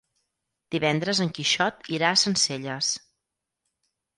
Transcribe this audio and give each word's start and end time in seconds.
Divendres 0.75 1.21
en 1.27 1.31
Quixot 1.39 1.91
irà 1.99 2.09
a 2.13 2.17
Sencelles. 2.25 2.91